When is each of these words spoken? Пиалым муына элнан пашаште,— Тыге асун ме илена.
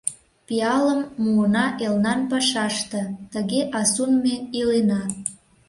Пиалым 0.47 1.01
муына 1.23 1.65
элнан 1.85 2.21
пашаште,— 2.31 3.01
Тыге 3.33 3.61
асун 3.79 4.11
ме 4.23 4.35
илена. 4.59 5.01